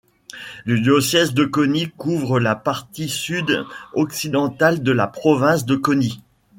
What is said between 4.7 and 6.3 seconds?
de la province de Coni.